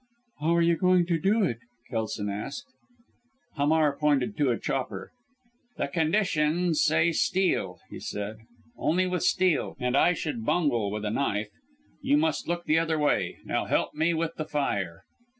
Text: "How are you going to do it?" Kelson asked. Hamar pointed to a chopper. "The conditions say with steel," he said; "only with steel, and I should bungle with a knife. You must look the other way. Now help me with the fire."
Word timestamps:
"How 0.39 0.55
are 0.55 0.63
you 0.63 0.77
going 0.77 1.05
to 1.05 1.19
do 1.19 1.43
it?" 1.43 1.59
Kelson 1.91 2.27
asked. 2.27 2.65
Hamar 3.55 3.95
pointed 3.95 4.35
to 4.37 4.49
a 4.49 4.57
chopper. 4.57 5.11
"The 5.77 5.89
conditions 5.89 6.83
say 6.83 7.09
with 7.09 7.17
steel," 7.17 7.77
he 7.87 7.99
said; 7.99 8.37
"only 8.75 9.05
with 9.05 9.21
steel, 9.21 9.77
and 9.79 9.95
I 9.95 10.13
should 10.13 10.43
bungle 10.43 10.89
with 10.89 11.05
a 11.05 11.11
knife. 11.11 11.51
You 12.01 12.17
must 12.17 12.47
look 12.47 12.65
the 12.65 12.79
other 12.79 12.97
way. 12.97 13.37
Now 13.45 13.65
help 13.65 13.93
me 13.93 14.15
with 14.15 14.33
the 14.37 14.45
fire." 14.45 15.03